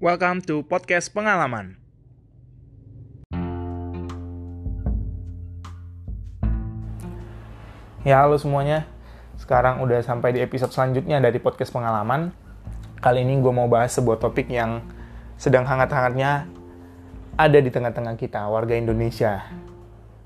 Welcome 0.00 0.40
to 0.48 0.64
podcast 0.64 1.12
pengalaman. 1.12 1.76
Ya 8.00 8.24
halo 8.24 8.40
semuanya, 8.40 8.88
sekarang 9.36 9.84
udah 9.84 10.00
sampai 10.00 10.32
di 10.32 10.40
episode 10.40 10.72
selanjutnya 10.72 11.20
dari 11.20 11.36
podcast 11.36 11.68
pengalaman. 11.68 12.32
Kali 13.04 13.28
ini 13.28 13.44
gue 13.44 13.52
mau 13.52 13.68
bahas 13.68 13.92
sebuah 13.92 14.16
topik 14.16 14.48
yang 14.48 14.80
sedang 15.36 15.68
hangat-hangatnya 15.68 16.48
ada 17.36 17.58
di 17.60 17.68
tengah-tengah 17.68 18.16
kita, 18.16 18.48
warga 18.48 18.72
Indonesia. 18.80 19.52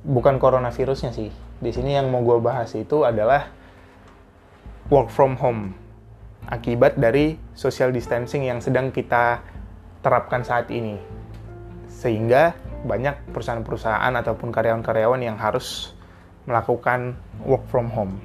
Bukan 0.06 0.38
coronavirusnya 0.38 1.10
sih. 1.10 1.34
Di 1.34 1.74
sini 1.74 1.98
yang 1.98 2.14
mau 2.14 2.22
gue 2.22 2.38
bahas 2.38 2.70
itu 2.78 3.02
adalah 3.02 3.50
work 4.86 5.10
from 5.10 5.34
home. 5.34 5.74
Akibat 6.46 6.94
dari 6.94 7.42
social 7.58 7.90
distancing 7.90 8.46
yang 8.46 8.62
sedang 8.62 8.94
kita 8.94 9.42
terapkan 10.04 10.44
saat 10.44 10.68
ini. 10.68 11.00
Sehingga 11.88 12.52
banyak 12.84 13.32
perusahaan-perusahaan 13.32 14.12
ataupun 14.12 14.52
karyawan-karyawan 14.52 15.24
yang 15.24 15.40
harus 15.40 15.96
melakukan 16.44 17.16
work 17.48 17.64
from 17.72 17.88
home. 17.88 18.20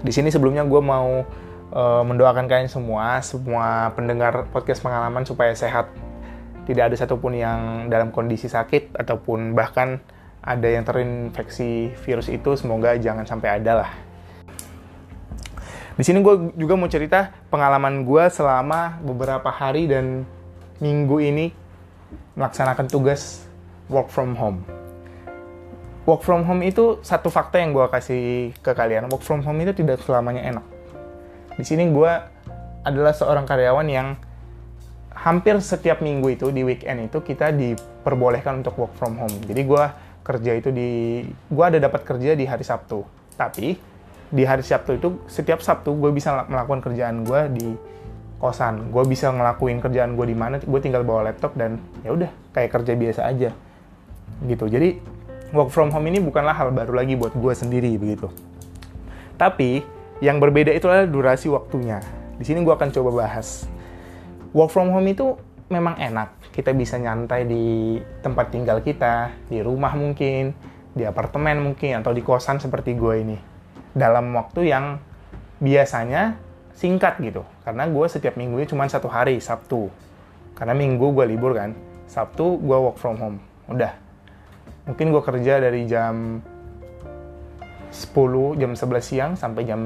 Di 0.00 0.08
sini 0.08 0.32
sebelumnya 0.32 0.64
gue 0.64 0.80
mau 0.80 1.28
uh, 1.76 2.02
mendoakan 2.08 2.48
kalian 2.48 2.72
semua, 2.72 3.20
semua 3.20 3.92
pendengar 3.92 4.48
podcast 4.48 4.80
pengalaman 4.80 5.28
supaya 5.28 5.52
sehat. 5.52 5.92
Tidak 6.64 6.84
ada 6.84 6.96
satupun 6.96 7.36
yang 7.36 7.92
dalam 7.92 8.08
kondisi 8.12 8.48
sakit 8.48 8.96
ataupun 8.96 9.52
bahkan 9.52 10.00
ada 10.40 10.68
yang 10.68 10.84
terinfeksi 10.88 11.92
virus 12.04 12.32
itu, 12.32 12.56
semoga 12.56 12.96
jangan 12.96 13.28
sampai 13.28 13.60
ada 13.60 13.84
lah. 13.84 13.90
Di 15.98 16.06
sini 16.06 16.22
gue 16.22 16.54
juga 16.54 16.78
mau 16.78 16.86
cerita 16.86 17.34
pengalaman 17.50 18.06
gue 18.06 18.24
selama 18.30 19.02
beberapa 19.02 19.50
hari 19.50 19.90
dan 19.90 20.22
minggu 20.78 21.16
ini 21.18 21.46
melaksanakan 22.38 22.86
tugas 22.86 23.44
work 23.90 24.10
from 24.10 24.38
home. 24.38 24.62
Work 26.08 26.24
from 26.24 26.46
home 26.48 26.64
itu 26.64 27.02
satu 27.04 27.28
fakta 27.28 27.60
yang 27.60 27.76
gue 27.76 27.84
kasih 27.92 28.56
ke 28.64 28.72
kalian. 28.72 29.12
Work 29.12 29.20
from 29.26 29.44
home 29.44 29.60
itu 29.60 29.76
tidak 29.76 30.00
selamanya 30.00 30.40
enak. 30.56 30.64
Di 31.58 31.64
sini 31.66 31.90
gue 31.90 32.12
adalah 32.86 33.12
seorang 33.12 33.44
karyawan 33.44 33.88
yang 33.90 34.16
hampir 35.12 35.58
setiap 35.58 35.98
minggu 35.98 36.38
itu 36.38 36.54
di 36.54 36.62
weekend 36.62 37.10
itu 37.10 37.18
kita 37.20 37.50
diperbolehkan 37.50 38.62
untuk 38.62 38.78
work 38.78 38.94
from 38.96 39.18
home. 39.18 39.34
Jadi 39.44 39.66
gue 39.66 39.84
kerja 40.22 40.52
itu 40.54 40.70
di, 40.70 40.88
gue 41.26 41.64
ada 41.64 41.82
dapat 41.82 42.06
kerja 42.06 42.38
di 42.38 42.46
hari 42.46 42.62
Sabtu. 42.62 43.02
Tapi 43.34 43.74
di 44.28 44.42
hari 44.46 44.62
Sabtu 44.62 44.94
itu 44.94 45.08
setiap 45.26 45.60
Sabtu 45.60 45.92
gue 45.98 46.14
bisa 46.14 46.46
melakukan 46.46 46.84
kerjaan 46.84 47.26
gue 47.26 47.40
di 47.52 47.68
kosan. 48.38 48.94
Gue 48.94 49.04
bisa 49.04 49.34
ngelakuin 49.34 49.82
kerjaan 49.82 50.14
gue 50.14 50.26
di 50.30 50.36
mana 50.38 50.62
gue 50.62 50.80
tinggal 50.80 51.02
bawa 51.02 51.30
laptop 51.30 51.58
dan 51.58 51.82
ya 52.06 52.14
udah 52.14 52.30
kayak 52.54 52.70
kerja 52.70 52.92
biasa 52.94 53.20
aja. 53.26 53.50
Gitu. 54.46 54.64
Jadi 54.70 54.98
work 55.50 55.74
from 55.74 55.90
home 55.90 56.06
ini 56.06 56.22
bukanlah 56.22 56.54
hal 56.54 56.70
baru 56.70 56.94
lagi 56.94 57.18
buat 57.18 57.34
gue 57.34 57.52
sendiri 57.52 57.90
begitu. 57.98 58.30
Tapi 59.34 59.82
yang 60.22 60.38
berbeda 60.42 60.70
itu 60.74 60.86
adalah 60.86 61.06
durasi 61.06 61.50
waktunya. 61.50 62.02
Di 62.38 62.46
sini 62.46 62.62
gue 62.62 62.74
akan 62.74 62.90
coba 62.94 63.26
bahas. 63.26 63.66
Work 64.54 64.70
from 64.70 64.94
home 64.94 65.10
itu 65.10 65.34
memang 65.68 65.98
enak. 65.98 66.38
Kita 66.54 66.70
bisa 66.74 66.98
nyantai 66.98 67.46
di 67.46 67.98
tempat 68.22 68.50
tinggal 68.54 68.82
kita 68.82 69.34
di 69.50 69.62
rumah 69.62 69.94
mungkin 69.94 70.54
di 70.94 71.06
apartemen 71.06 71.62
mungkin 71.62 72.02
atau 72.02 72.10
di 72.10 72.22
kosan 72.22 72.58
seperti 72.58 72.94
gue 72.94 73.14
ini. 73.18 73.38
Dalam 73.94 74.30
waktu 74.34 74.70
yang 74.70 74.98
biasanya 75.58 76.38
singkat 76.74 77.18
gitu 77.18 77.42
karena 77.68 77.84
gue 77.84 78.06
setiap 78.08 78.32
minggu 78.40 78.64
cuma 78.64 78.88
satu 78.88 79.12
hari 79.12 79.44
Sabtu. 79.44 79.92
Karena 80.56 80.72
minggu 80.72 81.12
gue 81.12 81.28
libur 81.28 81.52
kan. 81.52 81.76
Sabtu 82.08 82.56
gue 82.56 82.78
work 82.80 82.96
from 82.96 83.20
home. 83.20 83.36
Udah. 83.68 83.92
Mungkin 84.88 85.12
gue 85.12 85.20
kerja 85.20 85.60
dari 85.60 85.84
jam 85.84 86.40
10 87.92 88.56
jam 88.56 88.72
11 88.72 89.04
siang 89.04 89.32
sampai 89.36 89.68
jam 89.68 89.80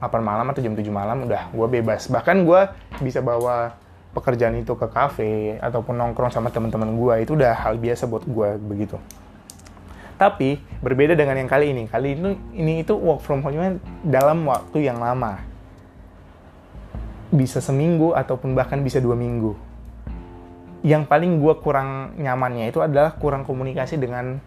8 0.00 0.16
malam 0.24 0.48
atau 0.48 0.64
jam 0.64 0.72
7 0.72 0.80
malam 0.88 1.28
udah. 1.28 1.52
Gue 1.52 1.68
bebas. 1.68 2.08
Bahkan 2.08 2.48
gue 2.48 2.60
bisa 3.04 3.20
bawa 3.20 3.76
pekerjaan 4.16 4.56
itu 4.56 4.72
ke 4.72 4.88
kafe 4.88 5.60
ataupun 5.60 5.92
nongkrong 5.92 6.32
sama 6.32 6.48
teman-teman 6.48 6.96
gue 6.96 7.14
itu 7.20 7.36
udah 7.36 7.52
hal 7.52 7.76
biasa 7.76 8.08
buat 8.08 8.24
gue 8.24 8.56
begitu. 8.64 8.96
Tapi 10.16 10.56
berbeda 10.80 11.12
dengan 11.12 11.36
yang 11.36 11.52
kali 11.52 11.76
ini. 11.76 11.84
Kali 11.84 12.16
ini 12.16 12.32
ini 12.56 12.80
itu 12.80 12.96
work 12.96 13.20
from 13.20 13.44
home 13.44 13.76
dalam 14.08 14.48
waktu 14.48 14.88
yang 14.88 15.04
lama 15.04 15.55
bisa 17.36 17.60
seminggu 17.60 18.16
ataupun 18.16 18.56
bahkan 18.56 18.80
bisa 18.80 18.98
dua 18.98 19.14
minggu. 19.14 19.52
Yang 20.80 21.04
paling 21.06 21.38
gue 21.38 21.54
kurang 21.60 22.16
nyamannya 22.16 22.72
itu 22.72 22.80
adalah 22.80 23.14
kurang 23.20 23.44
komunikasi 23.44 24.00
dengan 24.00 24.40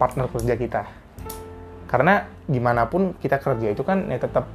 partner 0.00 0.26
kerja 0.32 0.54
kita. 0.56 0.82
Karena 1.86 2.24
gimana 2.48 2.88
pun 2.88 3.12
kita 3.20 3.38
kerja 3.38 3.70
itu 3.70 3.84
kan 3.84 4.08
ya 4.08 4.18
tetap 4.18 4.48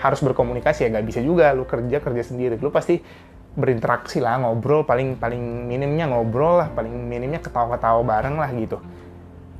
harus 0.00 0.20
berkomunikasi 0.24 0.88
ya 0.88 0.88
nggak 0.88 1.06
bisa 1.06 1.20
juga 1.20 1.52
lu 1.52 1.68
kerja 1.68 2.00
kerja 2.00 2.22
sendiri 2.24 2.56
lu 2.56 2.72
pasti 2.72 3.04
berinteraksi 3.52 4.22
lah 4.22 4.40
ngobrol 4.40 4.88
paling 4.88 5.20
paling 5.20 5.68
minimnya 5.68 6.08
ngobrol 6.08 6.64
lah 6.64 6.72
paling 6.72 6.90
minimnya 6.90 7.44
ketawa-ketawa 7.44 8.00
bareng 8.00 8.40
lah 8.40 8.48
gitu 8.56 8.80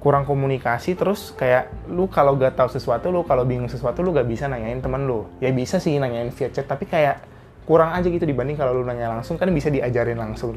kurang 0.01 0.25
komunikasi 0.25 0.97
terus 0.97 1.37
kayak 1.37 1.69
lu 1.93 2.09
kalau 2.09 2.33
gak 2.41 2.57
tahu 2.57 2.73
sesuatu 2.73 3.13
lu 3.13 3.21
kalau 3.29 3.45
bingung 3.45 3.69
sesuatu 3.69 4.01
lu 4.01 4.17
gak 4.17 4.25
bisa 4.25 4.49
nanyain 4.49 4.81
temen 4.81 5.05
lu. 5.05 5.29
Ya 5.45 5.53
bisa 5.53 5.77
sih 5.77 6.01
nanyain 6.01 6.33
via 6.33 6.49
chat 6.49 6.65
tapi 6.65 6.89
kayak 6.89 7.21
kurang 7.69 7.93
aja 7.93 8.09
gitu 8.09 8.25
dibanding 8.25 8.57
kalau 8.57 8.75
lu 8.75 8.83
nanya 8.83 9.13
langsung 9.13 9.37
kan 9.37 9.47
bisa 9.53 9.69
diajarin 9.71 10.19
langsung 10.19 10.57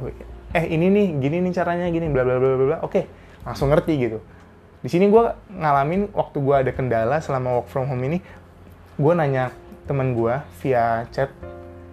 eh 0.55 0.65
ini 0.65 0.89
nih 0.89 1.07
gini 1.21 1.45
nih 1.45 1.53
caranya 1.53 1.85
gini 1.91 2.09
bla 2.09 2.25
bla 2.25 2.41
bla 2.41 2.55
bla 2.57 2.77
oke 2.81 3.05
langsung 3.43 3.69
ngerti 3.69 3.93
gitu. 3.99 4.17
Di 4.79 4.89
sini 4.89 5.11
gue 5.11 5.23
ngalamin 5.59 6.11
waktu 6.15 6.37
gue 6.39 6.55
ada 6.55 6.71
kendala 6.71 7.19
selama 7.19 7.59
work 7.59 7.67
from 7.69 7.85
home 7.91 8.03
ini 8.07 8.17
gue 8.95 9.13
nanya 9.13 9.51
temen 9.83 10.15
gue 10.15 10.33
via 10.63 11.03
chat. 11.11 11.29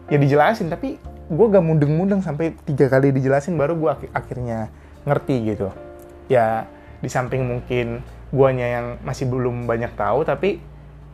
Ya 0.06 0.19
dijelasin 0.19 0.71
tapi 0.71 1.03
gue 1.31 1.47
gak 1.47 1.62
mudeng-mudeng 1.62 2.22
sampai 2.22 2.55
tiga 2.67 2.91
kali 2.91 3.15
dijelasin 3.15 3.55
baru 3.55 3.78
gue 3.78 3.91
akhirnya 4.15 4.71
ngerti 5.06 5.34
gitu. 5.55 5.71
Ya 6.31 6.71
di 7.00 7.09
samping 7.09 7.49
mungkin 7.49 8.05
guanya 8.31 8.66
yang 8.69 8.87
masih 9.03 9.27
belum 9.27 9.66
banyak 9.66 9.97
tahu 9.97 10.22
tapi 10.22 10.61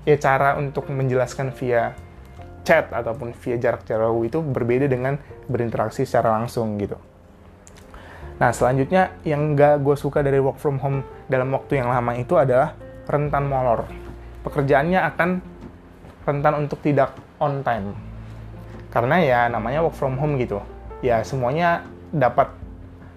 ya 0.05 0.19
cara 0.21 0.59
untuk 0.59 0.91
menjelaskan 0.93 1.55
via 1.57 1.95
chat 2.67 2.91
ataupun 2.91 3.33
via 3.33 3.57
jarak 3.57 3.87
jauh 3.87 4.23
itu 4.27 4.43
berbeda 4.43 4.91
dengan 4.91 5.19
berinteraksi 5.47 6.03
secara 6.03 6.35
langsung 6.35 6.75
gitu. 6.83 6.99
Nah 8.37 8.51
selanjutnya 8.53 9.17
yang 9.23 9.57
gak 9.57 9.81
gue 9.81 9.97
suka 9.97 10.21
dari 10.21 10.43
work 10.43 10.61
from 10.61 10.83
home 10.83 11.01
dalam 11.31 11.49
waktu 11.55 11.81
yang 11.81 11.89
lama 11.89 12.13
itu 12.19 12.37
adalah 12.37 12.75
rentan 13.07 13.47
molor. 13.47 13.87
Pekerjaannya 14.45 15.01
akan 15.15 15.31
rentan 16.27 16.55
untuk 16.59 16.83
tidak 16.83 17.15
on 17.39 17.63
time. 17.63 17.95
Karena 18.91 19.17
ya 19.23 19.41
namanya 19.47 19.87
work 19.87 19.97
from 19.97 20.19
home 20.19 20.37
gitu. 20.37 20.61
Ya 21.01 21.23
semuanya 21.23 21.87
dapat 22.11 22.51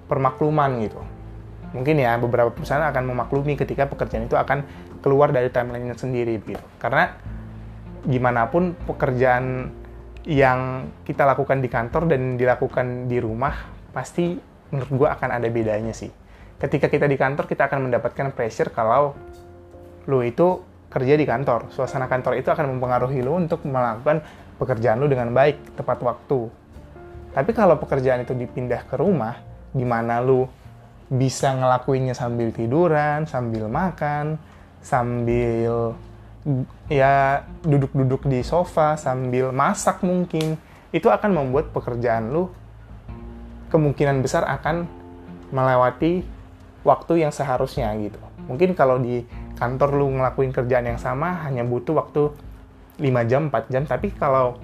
permakluman 0.07 0.81
gitu 0.81 1.01
mungkin 1.71 2.01
ya 2.01 2.17
beberapa 2.17 2.49
perusahaan 2.49 2.85
akan 2.89 3.03
memaklumi 3.13 3.53
ketika 3.59 3.85
pekerjaan 3.85 4.25
itu 4.25 4.35
akan 4.37 4.65
keluar 4.99 5.29
dari 5.29 5.53
timeline 5.53 5.93
sendiri 5.93 6.41
gitu. 6.41 6.61
Karena 6.81 7.13
gimana 8.05 8.47
pun 8.47 8.73
pekerjaan 8.87 9.69
yang 10.27 10.91
kita 11.07 11.23
lakukan 11.25 11.63
di 11.63 11.69
kantor 11.71 12.09
dan 12.11 12.35
dilakukan 12.35 13.07
di 13.07 13.17
rumah 13.17 13.55
pasti 13.95 14.37
menurut 14.69 14.91
gue 14.93 15.09
akan 15.09 15.29
ada 15.39 15.47
bedanya 15.49 15.95
sih. 15.95 16.11
Ketika 16.59 16.91
kita 16.91 17.07
di 17.07 17.15
kantor 17.15 17.47
kita 17.47 17.71
akan 17.71 17.87
mendapatkan 17.87 18.35
pressure 18.35 18.69
kalau 18.69 19.15
lo 20.05 20.19
itu 20.25 20.61
kerja 20.89 21.13
di 21.15 21.23
kantor. 21.23 21.69
Suasana 21.71 22.09
kantor 22.09 22.35
itu 22.41 22.49
akan 22.49 22.75
mempengaruhi 22.75 23.21
lo 23.21 23.37
untuk 23.37 23.63
melakukan 23.63 24.25
pekerjaan 24.57 24.99
lo 24.99 25.07
dengan 25.07 25.31
baik, 25.31 25.77
tepat 25.77 26.01
waktu. 26.01 26.49
Tapi 27.29 27.51
kalau 27.53 27.77
pekerjaan 27.77 28.25
itu 28.25 28.33
dipindah 28.33 28.89
ke 28.89 28.97
rumah, 28.97 29.37
di 29.69 29.85
mana 29.85 30.17
lo 30.19 30.49
bisa 31.09 31.57
ngelakuinnya 31.57 32.13
sambil 32.13 32.53
tiduran, 32.53 33.25
sambil 33.25 33.65
makan, 33.65 34.37
sambil 34.79 35.97
ya 36.87 37.43
duduk-duduk 37.65 38.29
di 38.29 38.45
sofa, 38.45 38.95
sambil 38.95 39.49
masak 39.49 40.05
mungkin. 40.05 40.55
Itu 40.89 41.09
akan 41.09 41.33
membuat 41.33 41.69
pekerjaan 41.73 42.33
lu 42.33 42.49
kemungkinan 43.69 44.25
besar 44.25 44.45
akan 44.49 44.89
melewati 45.53 46.25
waktu 46.81 47.25
yang 47.25 47.33
seharusnya 47.33 47.93
gitu. 48.01 48.17
Mungkin 48.49 48.73
kalau 48.73 48.97
di 48.97 49.21
kantor 49.57 49.93
lu 49.93 50.07
ngelakuin 50.17 50.49
kerjaan 50.49 50.89
yang 50.89 50.97
sama 50.97 51.45
hanya 51.45 51.61
butuh 51.61 51.93
waktu 51.93 52.33
5 52.97 53.29
jam, 53.29 53.53
4 53.53 53.69
jam, 53.69 53.83
tapi 53.85 54.09
kalau 54.17 54.57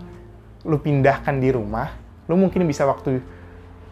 lu 0.66 0.82
pindahkan 0.82 1.38
di 1.38 1.54
rumah, 1.54 1.94
lu 2.26 2.34
mungkin 2.34 2.66
bisa 2.66 2.90
waktu 2.90 3.22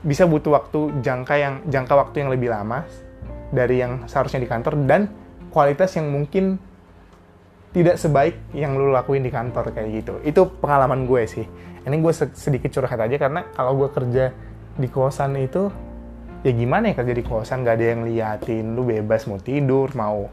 bisa 0.04 0.28
butuh 0.28 0.52
waktu 0.60 1.00
jangka 1.00 1.36
yang 1.40 1.54
jangka 1.68 1.94
waktu 1.96 2.16
yang 2.24 2.30
lebih 2.30 2.52
lama 2.52 2.84
dari 3.50 3.80
yang 3.80 4.04
seharusnya 4.06 4.44
di 4.44 4.50
kantor 4.52 4.84
dan 4.84 5.08
kualitas 5.50 5.96
yang 5.96 6.12
mungkin 6.12 6.60
tidak 7.74 7.98
sebaik 7.98 8.38
yang 8.54 8.78
lu 8.78 8.94
lakuin 8.94 9.26
di 9.26 9.34
kantor 9.34 9.74
kayak 9.74 9.90
gitu. 10.04 10.14
Itu 10.22 10.46
pengalaman 10.62 11.10
gue 11.10 11.26
sih. 11.26 11.46
Ini 11.84 11.96
gue 11.98 12.14
sedikit 12.14 12.70
curhat 12.70 13.02
aja 13.02 13.18
karena 13.18 13.50
kalau 13.50 13.74
gue 13.80 13.90
kerja 13.90 14.30
di 14.78 14.88
kosan 14.90 15.38
itu 15.42 15.74
ya 16.44 16.52
gimana 16.52 16.92
ya 16.92 16.96
kerja 17.00 17.14
di 17.16 17.24
kosan 17.24 17.64
gak 17.64 17.80
ada 17.80 17.86
yang 17.96 18.02
liatin 18.04 18.76
lu 18.76 18.84
bebas 18.84 19.26
mau 19.32 19.40
tidur 19.40 19.88
mau 19.96 20.28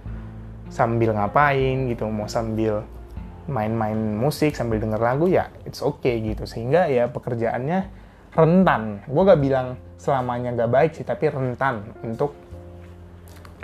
sambil 0.66 1.14
ngapain 1.14 1.86
gitu 1.86 2.06
mau 2.10 2.26
sambil 2.26 2.82
main-main 3.46 3.98
musik 4.18 4.54
sambil 4.54 4.82
denger 4.82 4.98
lagu 4.98 5.26
ya 5.30 5.50
it's 5.66 5.82
okay 5.82 6.18
gitu 6.22 6.46
sehingga 6.46 6.86
ya 6.90 7.10
pekerjaannya 7.10 7.99
rentan 8.30 9.02
gue 9.10 9.22
gak 9.26 9.40
bilang 9.42 9.66
selamanya 9.98 10.54
gak 10.54 10.70
baik 10.70 10.90
sih 10.94 11.06
tapi 11.06 11.28
rentan 11.28 11.82
untuk 12.06 12.32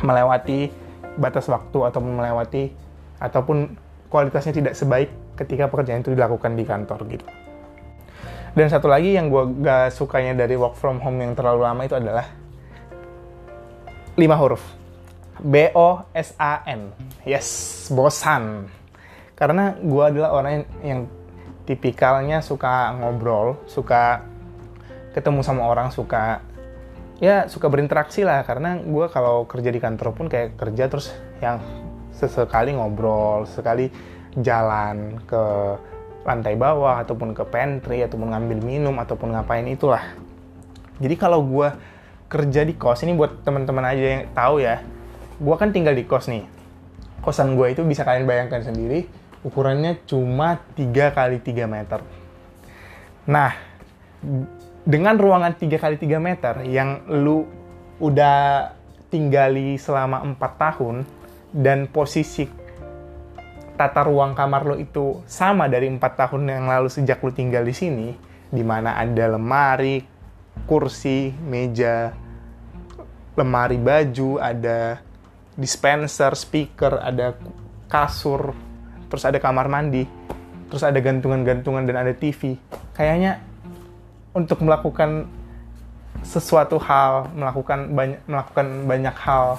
melewati 0.03 0.69
batas 1.17 1.49
waktu 1.49 1.79
atau 1.89 2.01
melewati 2.03 2.69
ataupun 3.17 3.73
kualitasnya 4.13 4.53
tidak 4.53 4.75
sebaik 4.77 5.11
ketika 5.37 5.69
pekerjaan 5.69 6.05
itu 6.05 6.13
dilakukan 6.13 6.53
di 6.57 6.65
kantor 6.65 7.01
gitu. 7.09 7.27
Dan 8.57 8.73
satu 8.73 8.89
lagi 8.89 9.13
yang 9.13 9.29
gue 9.29 9.65
gak 9.65 9.93
sukanya 9.93 10.45
dari 10.45 10.57
work 10.57 10.77
from 10.77 11.01
home 11.01 11.21
yang 11.21 11.37
terlalu 11.37 11.61
lama 11.65 11.83
itu 11.85 11.97
adalah 11.97 12.25
lima 14.17 14.37
huruf. 14.37 14.65
B 15.37 15.69
O 15.77 16.09
S 16.17 16.33
A 16.41 16.65
N. 16.65 16.89
Yes, 17.29 17.49
bosan. 17.93 18.73
Karena 19.37 19.77
gue 19.77 20.05
adalah 20.05 20.33
orang 20.33 20.65
yang 20.81 21.05
tipikalnya 21.69 22.41
suka 22.41 22.97
ngobrol, 22.97 23.61
suka 23.69 24.25
ketemu 25.17 25.41
sama 25.41 25.65
orang, 25.65 25.89
suka 25.89 26.45
ya 27.17 27.49
suka 27.49 27.73
berinteraksi 27.73 28.23
lah. 28.23 28.45
Karena 28.45 28.77
gue 28.77 29.09
kalau 29.09 29.49
kerja 29.49 29.73
di 29.73 29.81
kantor 29.81 30.13
pun 30.13 30.29
kayak 30.29 30.61
kerja 30.61 30.93
terus 30.93 31.17
yang 31.41 31.65
sesekali 32.13 32.77
ngobrol, 32.77 33.49
sekali 33.49 33.89
jalan 34.37 35.17
ke 35.25 35.43
lantai 36.29 36.59
bawah 36.59 37.01
ataupun 37.01 37.33
ke 37.33 37.49
pantry 37.49 38.05
ataupun 38.05 38.37
ngambil 38.37 38.59
minum 38.61 38.95
ataupun 39.01 39.33
ngapain 39.33 39.65
itulah. 39.65 40.05
Jadi 41.01 41.15
kalau 41.17 41.41
gue 41.41 41.73
kerja 42.27 42.67
di 42.67 42.75
kos 42.75 43.07
ini 43.07 43.15
buat 43.15 43.47
teman-teman 43.47 43.87
aja 43.87 44.05
yang 44.05 44.23
tahu 44.35 44.59
ya, 44.59 44.83
gue 45.39 45.55
kan 45.57 45.71
tinggal 45.71 45.95
di 45.95 46.05
kos 46.05 46.27
nih. 46.27 46.45
Kosan 47.23 47.55
gue 47.55 47.75
itu 47.75 47.83
bisa 47.83 48.03
kalian 48.07 48.27
bayangkan 48.27 48.63
sendiri, 48.63 49.07
ukurannya 49.47 50.03
cuma 50.07 50.63
3 50.75 51.15
kali 51.15 51.39
3 51.43 51.67
meter. 51.67 52.01
Nah, 53.27 53.55
dengan 54.87 55.19
ruangan 55.19 55.59
3 55.59 55.83
kali 55.83 55.97
3 55.99 56.23
meter 56.23 56.55
yang 56.63 57.03
lu 57.11 57.43
udah 57.99 58.71
tinggali 59.11 59.75
selama 59.83 60.23
4 60.23 60.39
tahun 60.39 60.97
dan 61.51 61.91
posisi 61.91 62.47
tata 63.75 64.07
ruang 64.07 64.33
kamar 64.33 64.63
lo 64.63 64.77
itu 64.79 65.21
sama 65.27 65.67
dari 65.67 65.91
4 65.91 65.99
tahun 65.99 66.49
yang 66.49 66.71
lalu 66.71 66.89
sejak 66.89 67.19
lo 67.19 67.35
tinggal 67.35 67.67
di 67.67 67.75
sini, 67.75 68.09
di 68.49 68.63
mana 68.63 68.95
ada 68.95 69.35
lemari, 69.35 70.07
kursi, 70.71 71.35
meja, 71.35 72.15
lemari 73.35 73.77
baju, 73.77 74.39
ada 74.39 75.03
dispenser, 75.59 76.33
speaker, 76.39 77.03
ada 77.03 77.35
kasur, 77.91 78.55
terus 79.11 79.25
ada 79.27 79.43
kamar 79.43 79.67
mandi, 79.67 80.07
terus 80.71 80.87
ada 80.87 80.97
gantungan-gantungan 81.03 81.85
dan 81.85 82.07
ada 82.07 82.13
TV. 82.17 82.57
Kayaknya 82.97 83.56
untuk 84.37 84.61
melakukan 84.61 85.25
sesuatu 86.21 86.77
hal, 86.77 87.33
melakukan 87.33 87.89
banyak 87.97 88.21
melakukan 88.29 88.67
banyak 88.85 89.17
hal 89.17 89.57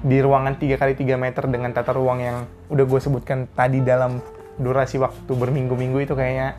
di 0.00 0.20
ruangan 0.20 0.56
3 0.56 0.80
kali 0.80 0.92
3 0.96 1.20
meter 1.20 1.44
dengan 1.48 1.72
tata 1.76 1.92
ruang 1.92 2.20
yang 2.24 2.36
udah 2.72 2.84
gue 2.88 3.00
sebutkan 3.00 3.44
tadi 3.52 3.84
dalam 3.84 4.24
durasi 4.56 4.96
waktu 4.96 5.28
berminggu-minggu 5.28 6.08
itu 6.08 6.14
kayaknya 6.16 6.56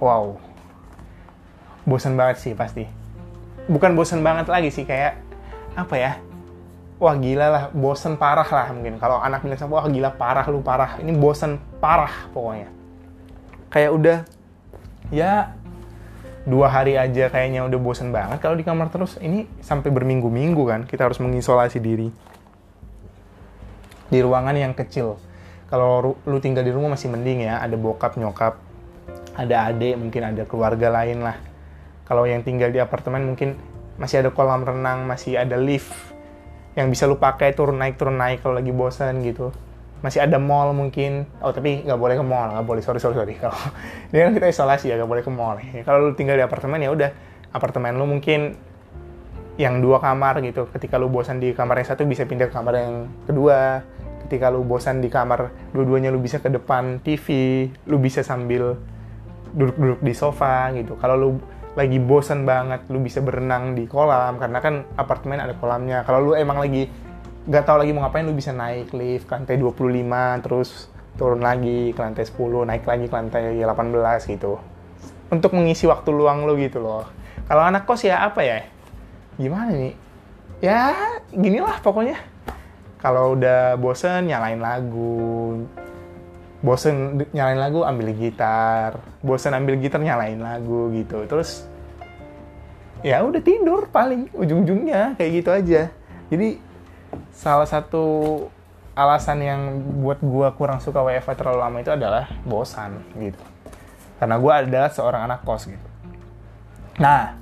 wow. 0.00 0.40
Bosan 1.84 2.16
banget 2.16 2.40
sih 2.40 2.52
pasti. 2.56 2.84
Bukan 3.68 3.96
bosan 3.96 4.24
banget 4.24 4.48
lagi 4.48 4.72
sih 4.72 4.84
kayak 4.84 5.20
apa 5.76 5.94
ya? 5.96 6.12
Wah 7.00 7.16
gila 7.16 7.46
lah 7.48 7.64
bosan 7.72 8.20
parah 8.20 8.44
lah 8.44 8.72
mungkin. 8.76 9.00
Kalau 9.00 9.16
anak 9.20 9.40
bilang 9.40 9.56
sama 9.56 9.80
wah 9.80 9.88
gila 9.88 10.12
parah 10.12 10.44
lu 10.52 10.60
parah. 10.60 11.00
Ini 11.00 11.16
bosan 11.16 11.56
parah 11.80 12.28
pokoknya. 12.32 12.68
Kayak 13.72 13.90
udah 13.96 14.18
ya 15.10 15.54
dua 16.48 16.72
hari 16.72 16.96
aja 16.96 17.28
kayaknya 17.28 17.68
udah 17.68 17.78
bosen 17.78 18.10
banget 18.10 18.40
kalau 18.40 18.56
di 18.56 18.64
kamar 18.64 18.88
terus. 18.88 19.20
Ini 19.20 19.46
sampai 19.60 19.92
berminggu-minggu 19.92 20.62
kan 20.66 20.80
kita 20.88 21.06
harus 21.06 21.20
mengisolasi 21.20 21.78
diri. 21.78 22.08
Di 24.10 24.18
ruangan 24.18 24.56
yang 24.56 24.74
kecil. 24.74 25.20
Kalau 25.70 26.18
lu 26.26 26.38
tinggal 26.42 26.66
di 26.66 26.74
rumah 26.74 26.98
masih 26.98 27.14
mending 27.14 27.46
ya 27.46 27.62
ada 27.62 27.78
bokap 27.78 28.18
nyokap 28.18 28.58
ada 29.38 29.70
adik 29.70 29.94
mungkin 29.94 30.34
ada 30.34 30.42
keluarga 30.48 30.90
lain 30.90 31.22
lah. 31.22 31.38
Kalau 32.10 32.26
yang 32.26 32.42
tinggal 32.42 32.74
di 32.74 32.82
apartemen 32.82 33.22
mungkin 33.22 33.54
masih 34.00 34.24
ada 34.24 34.32
kolam 34.32 34.64
renang 34.64 35.04
masih 35.04 35.36
ada 35.36 35.60
lift 35.60 35.92
yang 36.72 36.88
bisa 36.88 37.04
lu 37.04 37.20
pakai 37.20 37.52
turun 37.52 37.76
naik 37.76 38.00
turun 38.00 38.16
naik 38.16 38.40
kalau 38.40 38.56
lagi 38.56 38.72
bosan 38.72 39.20
gitu 39.20 39.52
masih 40.00 40.24
ada 40.24 40.40
mall 40.40 40.72
mungkin. 40.72 41.28
Oh 41.44 41.52
tapi 41.52 41.84
nggak 41.84 42.00
boleh 42.00 42.16
ke 42.16 42.24
mall 42.24 42.48
nggak 42.56 42.66
boleh. 42.66 42.82
Sorry 42.84 43.00
sorry 43.00 43.16
sorry. 43.16 43.34
Kalau 43.42 43.56
ini 44.12 44.20
kan 44.20 44.32
kita 44.36 44.46
isolasi 44.48 44.92
ya 44.92 45.00
nggak 45.00 45.10
boleh 45.10 45.22
ke 45.24 45.32
mall. 45.32 45.56
Ya, 45.60 45.84
kalau 45.84 46.10
lu 46.10 46.12
tinggal 46.16 46.36
di 46.40 46.44
apartemen 46.44 46.80
ya 46.80 46.90
udah. 46.92 47.10
Apartemen 47.52 47.98
lu 47.98 48.08
mungkin 48.08 48.56
yang 49.60 49.84
dua 49.84 50.00
kamar 50.00 50.40
gitu. 50.40 50.66
Ketika 50.72 50.96
lu 50.96 51.12
bosan 51.12 51.38
di 51.38 51.52
kamar 51.52 51.84
yang 51.84 51.88
satu 51.92 52.08
bisa 52.08 52.24
pindah 52.24 52.48
ke 52.48 52.54
kamar 52.54 52.74
yang 52.80 52.92
kedua. 53.28 53.84
Ketika 54.26 54.48
lu 54.48 54.64
bosan 54.64 55.04
di 55.04 55.10
kamar 55.12 55.52
dua-duanya 55.74 56.08
lu 56.14 56.22
bisa 56.22 56.38
ke 56.38 56.48
depan 56.48 57.02
TV 57.02 57.66
lu 57.90 57.98
bisa 57.98 58.22
sambil 58.22 58.78
duduk-duduk 59.52 60.00
di 60.00 60.14
sofa 60.16 60.72
gitu. 60.72 60.96
Kalau 60.96 61.16
lu 61.18 61.30
lagi 61.78 62.02
bosan 62.02 62.42
banget 62.42 62.82
lu 62.88 63.04
bisa 63.04 63.20
berenang 63.20 63.76
di 63.76 63.84
kolam. 63.84 64.40
Karena 64.40 64.58
kan 64.64 64.86
apartemen 64.96 65.44
ada 65.44 65.52
kolamnya. 65.58 66.06
Kalau 66.08 66.24
lu 66.24 66.32
emang 66.38 66.56
lagi 66.56 67.09
nggak 67.48 67.64
tahu 67.64 67.76
lagi 67.80 67.92
mau 67.96 68.04
ngapain 68.04 68.26
lu 68.28 68.36
bisa 68.36 68.52
naik 68.52 68.92
lift 68.92 69.24
ke 69.24 69.32
lantai 69.32 69.56
25 69.56 70.44
terus 70.44 70.92
turun 71.16 71.40
lagi 71.40 71.92
ke 71.96 72.00
lantai 72.00 72.24
10 72.24 72.68
naik 72.68 72.84
lagi 72.84 73.06
ke 73.08 73.14
lantai 73.16 73.42
18 73.60 74.32
gitu. 74.36 74.60
Untuk 75.30 75.54
mengisi 75.54 75.86
waktu 75.86 76.10
luang 76.10 76.44
lu 76.44 76.58
gitu 76.58 76.82
loh. 76.82 77.06
Kalau 77.46 77.62
anak 77.64 77.86
kos 77.86 78.04
ya 78.04 78.24
apa 78.26 78.40
ya? 78.42 78.66
Gimana 79.38 79.72
nih? 79.72 79.94
Ya 80.60 80.92
ginilah 81.32 81.80
pokoknya. 81.80 82.18
Kalau 83.00 83.36
udah 83.38 83.80
bosen 83.80 84.28
nyalain 84.28 84.60
lagu. 84.60 85.64
Bosen 86.60 87.24
nyalain 87.32 87.56
lagu 87.56 87.80
ambil 87.86 88.12
gitar. 88.12 89.00
Bosen 89.24 89.56
ambil 89.56 89.80
gitar 89.80 90.02
nyalain 90.02 90.36
lagu 90.36 90.92
gitu. 90.92 91.24
Terus 91.24 91.64
ya 93.00 93.24
udah 93.24 93.40
tidur 93.40 93.88
paling 93.88 94.28
ujung-ujungnya 94.36 95.16
kayak 95.16 95.30
gitu 95.40 95.50
aja. 95.50 95.82
Jadi 96.28 96.69
salah 97.34 97.66
satu 97.66 98.04
alasan 98.94 99.38
yang 99.40 99.60
buat 100.02 100.20
gue 100.20 100.48
kurang 100.58 100.82
suka 100.82 101.00
WFH 101.00 101.38
terlalu 101.38 101.58
lama 101.62 101.76
itu 101.80 101.90
adalah 101.94 102.28
bosan 102.44 103.00
gitu. 103.16 103.40
Karena 104.20 104.36
gue 104.36 104.52
adalah 104.52 104.90
seorang 104.92 105.24
anak 105.24 105.40
kos 105.46 105.70
gitu. 105.70 105.88
Nah, 107.00 107.32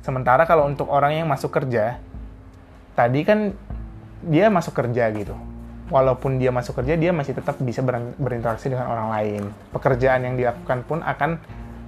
sementara 0.00 0.48
kalau 0.48 0.64
untuk 0.64 0.88
orang 0.88 1.20
yang 1.20 1.28
masuk 1.28 1.52
kerja, 1.52 2.00
tadi 2.96 3.20
kan 3.26 3.52
dia 4.24 4.48
masuk 4.48 4.72
kerja 4.72 5.12
gitu. 5.12 5.36
Walaupun 5.92 6.40
dia 6.40 6.48
masuk 6.48 6.80
kerja, 6.80 6.96
dia 6.96 7.12
masih 7.12 7.36
tetap 7.36 7.60
bisa 7.60 7.84
berinteraksi 8.16 8.72
dengan 8.72 8.88
orang 8.88 9.08
lain. 9.12 9.42
Pekerjaan 9.68 10.24
yang 10.24 10.34
dilakukan 10.40 10.80
pun 10.88 11.04
akan 11.04 11.36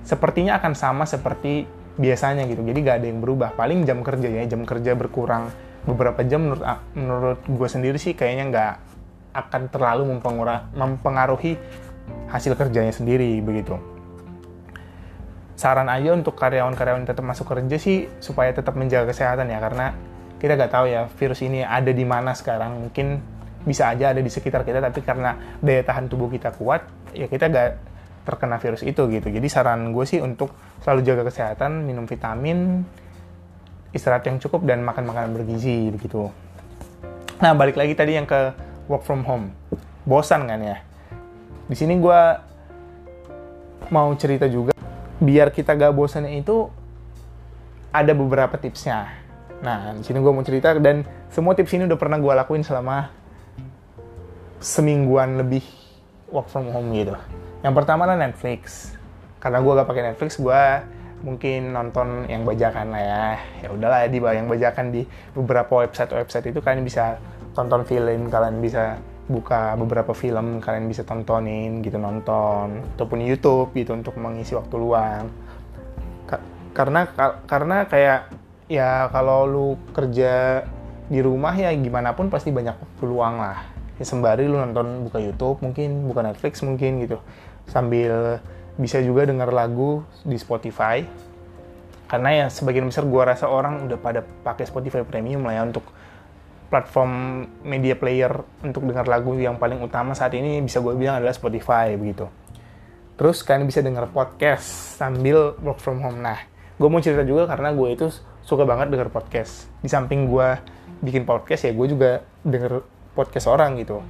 sepertinya 0.05 0.61
akan 0.61 0.77
sama 0.77 1.09
seperti 1.09 1.65
biasanya 1.97 2.45
gitu. 2.45 2.61
Jadi 2.61 2.79
gak 2.85 2.97
ada 3.01 3.07
yang 3.09 3.25
berubah. 3.25 3.57
Paling 3.57 3.89
jam 3.89 4.05
kerja 4.05 4.29
ya, 4.29 4.45
jam 4.45 4.69
kerja 4.69 4.93
berkurang 4.93 5.49
beberapa 5.87 6.21
jam 6.27 6.51
menurut 6.51 6.63
menurut 6.99 7.41
gue 7.47 7.69
sendiri 7.71 7.97
sih 7.97 8.19
kayaknya 8.19 8.45
nggak 8.51 8.75
akan 9.37 9.63
terlalu 9.71 10.03
mempengaruhi 10.75 11.55
hasil 12.31 12.59
kerjanya 12.59 12.91
sendiri 12.91 13.39
begitu. 13.41 13.79
Saran 15.57 15.89
aja 15.89 16.13
untuk 16.13 16.37
karyawan-karyawan 16.37 17.09
tetap 17.09 17.25
masuk 17.25 17.49
kerja 17.49 17.77
sih 17.81 18.11
supaya 18.21 18.53
tetap 18.53 18.77
menjaga 18.77 19.15
kesehatan 19.15 19.49
ya 19.49 19.57
karena 19.63 19.97
kita 20.37 20.53
nggak 20.53 20.73
tahu 20.73 20.85
ya 20.91 21.09
virus 21.17 21.41
ini 21.41 21.65
ada 21.65 21.89
di 21.89 22.05
mana 22.05 22.37
sekarang 22.37 22.89
mungkin 22.89 23.25
bisa 23.65 23.89
aja 23.89 24.13
ada 24.13 24.21
di 24.21 24.29
sekitar 24.29 24.69
kita 24.69 24.85
tapi 24.85 25.01
karena 25.01 25.59
daya 25.65 25.81
tahan 25.81 26.13
tubuh 26.13 26.29
kita 26.29 26.53
kuat 26.55 26.85
ya 27.17 27.25
kita 27.27 27.49
nggak 27.49 27.69
terkena 28.27 28.59
virus 28.59 28.83
itu 28.83 29.07
gitu. 29.07 29.29
Jadi 29.31 29.47
saran 29.47 29.95
gue 29.95 30.03
sih 30.03 30.19
untuk 30.19 30.51
selalu 30.83 31.01
jaga 31.07 31.23
kesehatan, 31.31 31.87
minum 31.87 32.11
vitamin, 32.11 32.83
istirahat 33.95 34.27
yang 34.27 34.39
cukup 34.43 34.67
dan 34.67 34.83
makan 34.83 35.07
makanan 35.07 35.31
bergizi 35.37 35.91
begitu. 35.93 36.31
Nah 37.43 37.53
balik 37.53 37.77
lagi 37.77 37.93
tadi 37.93 38.17
yang 38.17 38.25
ke 38.25 38.57
work 38.89 39.05
from 39.05 39.27
home, 39.27 39.53
bosan 40.09 40.49
kan 40.49 40.63
ya? 40.63 40.79
Di 41.67 41.77
sini 41.77 41.99
gue 41.99 42.21
mau 43.91 44.11
cerita 44.19 44.47
juga 44.51 44.75
biar 45.19 45.51
kita 45.51 45.75
gak 45.75 45.95
bosan 45.95 46.27
itu 46.31 46.71
ada 47.93 48.13
beberapa 48.13 48.55
tipsnya. 48.57 49.11
Nah 49.61 49.97
di 49.97 50.05
sini 50.05 50.19
gue 50.21 50.33
mau 50.33 50.45
cerita 50.45 50.77
dan 50.77 51.05
semua 51.29 51.53
tips 51.53 51.75
ini 51.77 51.85
udah 51.85 51.99
pernah 51.99 52.19
gue 52.21 52.33
lakuin 52.33 52.65
selama 52.65 53.11
semingguan 54.61 55.37
lebih 55.41 55.65
work 56.33 56.49
from 56.49 56.73
home 56.73 56.93
gitu. 56.97 57.15
Yang 57.61 57.75
pertama 57.75 58.09
adalah 58.09 58.29
Netflix. 58.29 58.93
Karena 59.37 59.61
gue 59.63 59.73
gak 59.77 59.89
pakai 59.89 60.05
Netflix, 60.13 60.41
gue 60.41 60.63
mungkin 61.25 61.73
nonton 61.73 62.29
yang 62.29 62.45
bajakan 62.45 62.93
lah 62.93 63.03
ya. 63.03 63.27
Ya 63.65 63.69
udahlah 63.73 64.09
di 64.11 64.19
yang 64.21 64.49
bajakan 64.51 64.93
di 64.93 65.03
beberapa 65.33 65.87
website 65.87 66.13
website 66.13 66.53
itu 66.53 66.61
kalian 66.61 66.85
bisa 66.85 67.17
tonton 67.57 67.89
film 67.89 68.29
kalian 68.29 68.61
bisa 68.61 69.01
buka 69.27 69.75
beberapa 69.75 70.15
film 70.15 70.63
kalian 70.63 70.87
bisa 70.87 71.03
tontonin 71.03 71.81
gitu 71.81 71.97
nonton. 71.97 72.85
Ataupun 72.97 73.25
YouTube 73.25 73.73
gitu 73.73 73.97
untuk 73.97 74.19
mengisi 74.21 74.53
waktu 74.53 74.77
luang. 74.77 75.25
Ka 76.29 76.37
karena 76.77 77.09
ka 77.09 77.41
karena 77.49 77.89
kayak 77.89 78.21
ya 78.67 79.09
kalau 79.15 79.47
lu 79.47 79.69
kerja 79.95 80.67
di 81.07 81.23
rumah 81.23 81.55
ya 81.55 81.71
gimana 81.71 82.19
pun 82.19 82.29
pasti 82.29 82.51
banyak 82.51 82.75
peluang 82.99 83.39
lah. 83.39 83.63
Ya 83.97 84.05
sembari 84.05 84.45
lu 84.45 84.61
nonton 84.61 85.09
buka 85.09 85.23
YouTube 85.23 85.63
mungkin 85.65 86.05
buka 86.11 86.21
Netflix 86.21 86.61
mungkin 86.61 87.01
gitu. 87.01 87.19
Sambil 87.67 88.39
bisa 88.77 89.01
juga 89.01 89.25
denger 89.25 89.53
lagu 89.53 90.05
di 90.25 90.37
Spotify 90.37 91.05
karena 92.07 92.45
ya 92.45 92.47
sebagian 92.47 92.87
besar 92.87 93.03
gua 93.09 93.35
rasa 93.35 93.51
orang 93.51 93.91
udah 93.91 93.99
pada 93.99 94.23
pakai 94.23 94.69
Spotify 94.69 95.03
Premium 95.03 95.43
lah 95.43 95.59
ya 95.59 95.63
untuk 95.67 95.85
platform 96.67 97.47
media 97.63 97.95
player 97.95 98.43
untuk 98.63 98.87
dengar 98.87 99.07
lagu 99.07 99.35
yang 99.39 99.59
paling 99.59 99.79
utama 99.83 100.13
saat 100.19 100.35
ini 100.35 100.59
bisa 100.63 100.83
gue 100.83 100.95
bilang 100.99 101.23
adalah 101.23 101.35
Spotify 101.35 101.95
begitu. 101.95 102.27
Terus 103.17 103.41
kalian 103.47 103.65
bisa 103.71 103.81
dengar 103.81 104.11
podcast 104.11 104.99
sambil 104.99 105.57
work 105.63 105.81
from 105.81 106.03
home. 106.03 106.21
Nah, 106.21 106.37
gue 106.77 106.89
mau 106.91 107.01
cerita 107.01 107.23
juga 107.23 107.49
karena 107.49 107.73
gue 107.73 107.89
itu 107.95 108.07
suka 108.43 108.67
banget 108.67 108.93
denger 108.93 109.09
podcast. 109.09 109.71
Di 109.81 109.89
samping 109.89 110.27
gue 110.27 110.59
bikin 111.01 111.23
podcast 111.23 111.71
ya 111.71 111.73
gue 111.73 111.87
juga 111.87 112.27
denger 112.43 112.83
podcast 113.15 113.47
orang 113.47 113.79
gitu. 113.81 114.03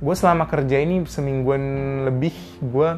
Gue 0.00 0.14
selama 0.16 0.48
kerja 0.48 0.80
ini 0.80 1.04
semingguan 1.04 1.62
lebih 2.08 2.32
gue 2.64 2.88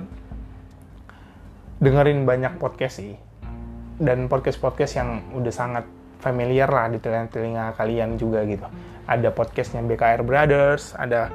dengerin 1.82 2.22
banyak 2.22 2.62
podcast 2.62 3.02
sih. 3.02 3.18
Dan 3.98 4.30
podcast-podcast 4.30 4.92
yang 5.02 5.34
udah 5.34 5.50
sangat 5.50 5.84
familiar 6.22 6.70
lah 6.70 6.86
di 6.86 7.02
telinga-telinga 7.02 7.74
kalian 7.74 8.14
juga 8.14 8.46
gitu. 8.46 8.64
Ada 9.10 9.34
podcastnya 9.34 9.82
BKR 9.82 10.22
Brothers, 10.22 10.94
ada 10.94 11.28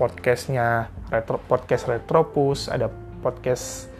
podcastnya 0.00 0.88
Retro, 1.12 1.36
podcast 1.44 1.84
Retropus, 1.84 2.72
ada 2.72 2.88
podcast 3.20 3.92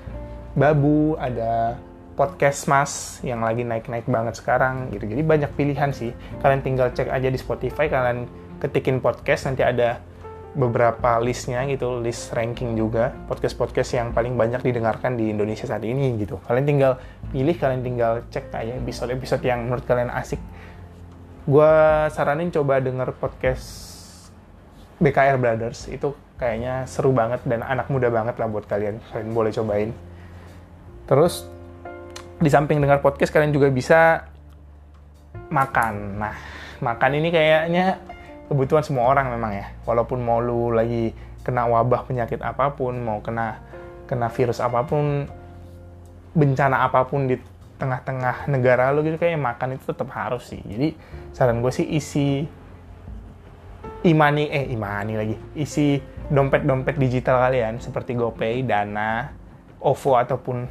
Babu, 0.56 1.20
ada 1.20 1.76
podcast 2.16 2.64
Mas 2.64 3.20
yang 3.20 3.44
lagi 3.44 3.62
naik-naik 3.62 4.08
banget 4.08 4.40
sekarang 4.40 4.88
gitu. 4.96 5.04
Jadi 5.04 5.20
banyak 5.20 5.52
pilihan 5.52 5.92
sih. 5.92 6.16
Kalian 6.40 6.64
tinggal 6.64 6.88
cek 6.96 7.12
aja 7.12 7.28
di 7.28 7.36
Spotify, 7.36 7.92
kalian 7.92 8.24
ketikin 8.60 9.04
podcast 9.04 9.52
nanti 9.52 9.60
ada 9.60 10.00
beberapa 10.50 11.22
listnya 11.22 11.62
gitu, 11.70 12.02
list 12.02 12.34
ranking 12.34 12.74
juga 12.74 13.14
podcast-podcast 13.30 13.94
yang 13.94 14.08
paling 14.10 14.34
banyak 14.34 14.58
didengarkan 14.66 15.14
di 15.14 15.30
Indonesia 15.30 15.62
saat 15.62 15.86
ini 15.86 16.18
gitu. 16.18 16.42
Kalian 16.42 16.66
tinggal 16.66 16.92
pilih, 17.30 17.54
kalian 17.54 17.86
tinggal 17.86 18.26
cek 18.34 18.50
aja 18.50 18.74
episode-episode 18.74 19.46
yang 19.46 19.70
menurut 19.70 19.86
kalian 19.86 20.10
asik. 20.10 20.42
Gua 21.46 22.06
saranin 22.10 22.50
coba 22.50 22.82
denger 22.82 23.14
podcast 23.14 23.66
BKR 24.98 25.38
Brothers 25.38 25.86
itu 25.88 26.12
kayaknya 26.36 26.84
seru 26.84 27.14
banget 27.14 27.40
dan 27.46 27.62
anak 27.62 27.86
muda 27.88 28.10
banget 28.10 28.34
lah 28.36 28.50
buat 28.50 28.66
kalian. 28.66 28.98
Kalian 29.14 29.30
boleh 29.30 29.54
cobain. 29.54 29.90
Terus 31.06 31.46
di 32.40 32.50
samping 32.50 32.82
dengar 32.82 32.98
podcast 32.98 33.30
kalian 33.30 33.54
juga 33.54 33.70
bisa 33.70 34.26
makan. 35.52 36.18
Nah, 36.18 36.34
makan 36.82 37.12
ini 37.22 37.28
kayaknya 37.30 38.00
kebutuhan 38.50 38.82
semua 38.82 39.06
orang 39.06 39.30
memang 39.30 39.54
ya. 39.54 39.70
Walaupun 39.86 40.18
mau 40.18 40.42
lu 40.42 40.74
lagi 40.74 41.14
kena 41.46 41.70
wabah 41.70 42.02
penyakit 42.04 42.42
apa 42.42 42.74
pun, 42.74 42.98
mau 42.98 43.22
kena 43.22 43.62
kena 44.10 44.26
virus 44.26 44.58
apa 44.58 44.82
pun, 44.82 45.30
bencana 46.34 46.82
apa 46.90 47.06
pun 47.06 47.30
di 47.30 47.38
tengah-tengah 47.78 48.50
negara 48.50 48.92
lu 48.92 49.06
gitu 49.06 49.16
kayak 49.16 49.38
makan 49.38 49.78
itu 49.78 49.86
tetap 49.86 50.10
harus 50.10 50.50
sih. 50.50 50.58
Jadi 50.66 50.98
saran 51.30 51.62
gue 51.62 51.70
sih 51.70 51.86
isi 51.86 52.44
imani 54.02 54.50
eh 54.50 54.66
imani 54.68 55.14
lagi. 55.14 55.36
Isi 55.54 56.02
dompet-dompet 56.26 56.98
digital 56.98 57.38
kalian 57.38 57.78
seperti 57.78 58.18
GoPay, 58.18 58.66
Dana, 58.66 59.30
OVO 59.80 60.12
ataupun 60.18 60.68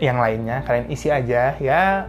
yang 0.00 0.16
lainnya 0.16 0.64
kalian 0.64 0.88
isi 0.88 1.12
aja 1.12 1.54
ya 1.60 2.08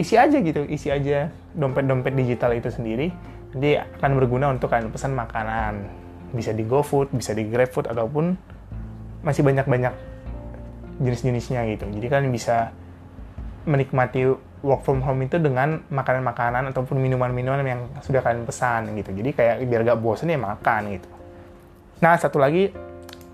isi 0.00 0.16
aja 0.16 0.40
gitu 0.40 0.64
isi 0.64 0.88
aja 0.88 1.28
dompet-dompet 1.52 2.16
digital 2.16 2.56
itu 2.56 2.72
sendiri 2.72 3.12
nanti 3.54 3.80
akan 3.80 4.10
berguna 4.20 4.52
untuk 4.52 4.68
kalian 4.68 4.92
pesan 4.92 5.16
makanan 5.16 5.88
bisa 6.36 6.52
di 6.52 6.64
GoFood, 6.68 7.12
bisa 7.16 7.32
di 7.32 7.48
GrabFood 7.48 7.88
ataupun 7.88 8.36
masih 9.24 9.40
banyak-banyak 9.40 9.94
jenis-jenisnya 11.00 11.64
gitu. 11.72 11.88
Jadi 11.88 12.06
kalian 12.10 12.28
bisa 12.28 12.74
menikmati 13.64 14.28
work 14.60 14.82
from 14.82 15.00
home 15.00 15.22
itu 15.24 15.38
dengan 15.38 15.80
makanan-makanan 15.88 16.74
ataupun 16.74 16.98
minuman-minuman 16.98 17.64
yang 17.64 17.82
sudah 18.02 18.20
kalian 18.20 18.44
pesan 18.44 18.92
gitu. 18.98 19.14
Jadi 19.14 19.30
kayak 19.32 19.54
biar 19.64 19.80
gak 19.86 20.00
bosan 20.02 20.34
ya 20.34 20.38
makan 20.40 20.98
gitu. 20.98 21.08
Nah 22.02 22.14
satu 22.18 22.42
lagi, 22.42 22.70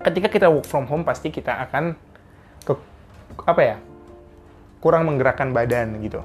ketika 0.05 0.27
kita 0.29 0.47
work 0.47 0.69
from 0.69 0.85
home 0.85 1.03
pasti 1.03 1.33
kita 1.33 1.65
akan 1.69 1.97
ke 2.63 2.73
apa 3.45 3.61
ya 3.61 3.77
kurang 4.79 5.09
menggerakkan 5.09 5.49
badan 5.49 5.97
gitu. 5.99 6.21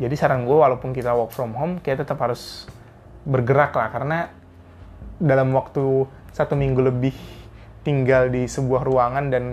Jadi 0.00 0.14
saran 0.16 0.48
gue 0.48 0.56
walaupun 0.56 0.96
kita 0.96 1.12
work 1.12 1.36
from 1.36 1.52
home 1.52 1.76
kita 1.84 2.02
tetap 2.02 2.16
harus 2.24 2.64
bergerak 3.24 3.76
lah 3.76 3.88
karena 3.92 4.18
dalam 5.20 5.52
waktu 5.52 6.08
satu 6.32 6.56
minggu 6.56 6.80
lebih 6.80 7.16
tinggal 7.84 8.32
di 8.32 8.48
sebuah 8.48 8.84
ruangan 8.84 9.28
dan 9.28 9.44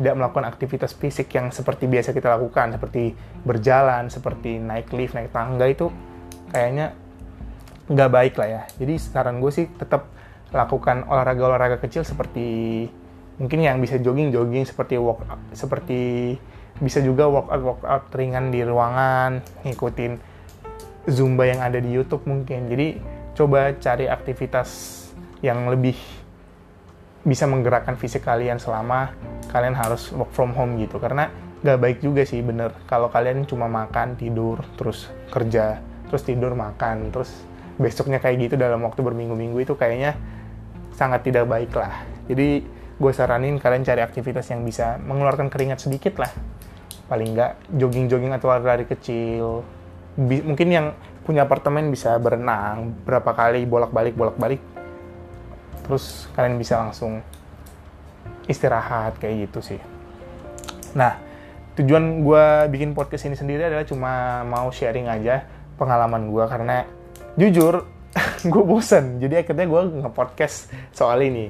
tidak 0.00 0.14
melakukan 0.16 0.46
aktivitas 0.48 0.96
fisik 0.96 1.28
yang 1.36 1.52
seperti 1.52 1.84
biasa 1.84 2.16
kita 2.16 2.32
lakukan 2.32 2.72
seperti 2.72 3.12
berjalan 3.44 4.08
seperti 4.08 4.56
naik 4.56 4.88
lift 4.96 5.12
naik 5.12 5.28
tangga 5.30 5.68
itu 5.68 5.92
kayaknya 6.48 6.96
nggak 7.92 8.10
baik 8.10 8.34
lah 8.40 8.48
ya. 8.48 8.62
Jadi 8.80 8.94
saran 8.96 9.42
gue 9.42 9.52
sih 9.52 9.66
tetap 9.68 10.08
lakukan 10.52 11.04
olahraga-olahraga 11.08 11.80
kecil 11.80 12.04
seperti 12.04 12.88
mungkin 13.40 13.58
yang 13.64 13.80
bisa 13.80 13.96
jogging 13.96 14.30
jogging 14.30 14.68
seperti 14.68 15.00
walk 15.00 15.24
seperti 15.56 16.36
bisa 16.78 17.00
juga 17.00 17.28
workout 17.28 17.62
workout 17.64 18.04
ringan 18.12 18.52
di 18.52 18.60
ruangan 18.60 19.40
ngikutin 19.64 20.31
Zumba 21.10 21.50
yang 21.50 21.58
ada 21.58 21.82
di 21.82 21.90
YouTube 21.90 22.26
mungkin. 22.30 22.70
Jadi 22.70 23.02
coba 23.34 23.74
cari 23.74 24.06
aktivitas 24.06 25.00
yang 25.42 25.66
lebih 25.66 25.98
bisa 27.22 27.46
menggerakkan 27.46 27.94
fisik 27.98 28.26
kalian 28.26 28.58
selama 28.58 29.14
kalian 29.50 29.74
harus 29.74 30.10
work 30.14 30.30
from 30.30 30.54
home 30.54 30.78
gitu. 30.78 31.02
Karena 31.02 31.30
gak 31.62 31.78
baik 31.78 31.98
juga 32.02 32.26
sih 32.26 32.42
bener 32.42 32.74
kalau 32.90 33.10
kalian 33.10 33.46
cuma 33.46 33.70
makan, 33.70 34.18
tidur, 34.18 34.62
terus 34.78 35.10
kerja, 35.30 35.78
terus 36.10 36.22
tidur, 36.26 36.54
makan, 36.54 37.10
terus 37.14 37.30
besoknya 37.78 38.18
kayak 38.22 38.50
gitu 38.50 38.54
dalam 38.58 38.82
waktu 38.86 39.00
berminggu-minggu 39.00 39.58
itu 39.62 39.74
kayaknya 39.74 40.14
sangat 40.94 41.26
tidak 41.26 41.50
baik 41.50 41.72
lah. 41.74 42.04
Jadi 42.30 42.62
gue 43.02 43.12
saranin 43.14 43.58
kalian 43.58 43.82
cari 43.82 44.02
aktivitas 44.06 44.46
yang 44.54 44.62
bisa 44.62 45.02
mengeluarkan 45.02 45.50
keringat 45.50 45.82
sedikit 45.82 46.22
lah. 46.22 46.30
Paling 47.10 47.34
nggak 47.34 47.74
jogging-jogging 47.74 48.30
atau 48.30 48.54
lari 48.54 48.86
kecil, 48.86 49.66
mungkin 50.18 50.68
yang 50.68 50.86
punya 51.22 51.46
apartemen 51.46 51.88
bisa 51.88 52.18
berenang 52.18 52.92
berapa 53.06 53.30
kali 53.32 53.64
bolak-balik 53.64 54.14
bolak-balik. 54.18 54.60
Terus 55.86 56.26
kalian 56.34 56.58
bisa 56.58 56.78
langsung 56.78 57.22
istirahat 58.50 59.16
kayak 59.22 59.48
gitu 59.48 59.74
sih. 59.74 59.80
Nah 60.98 61.16
tujuan 61.78 62.20
gue 62.20 62.44
bikin 62.68 62.92
podcast 62.92 63.24
ini 63.24 63.36
sendiri 63.38 63.64
adalah 63.64 63.86
cuma 63.88 64.44
mau 64.44 64.68
sharing 64.68 65.08
aja 65.08 65.48
pengalaman 65.80 66.28
gue 66.28 66.44
karena 66.44 66.84
jujur 67.38 67.86
gue 68.52 68.62
bosen. 68.66 69.22
Jadi 69.22 69.46
akhirnya 69.46 69.66
gue 69.66 69.82
nge-podcast 70.04 70.68
soal 70.92 71.22
ini. 71.24 71.48